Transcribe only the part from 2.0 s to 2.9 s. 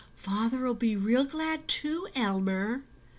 Elmer."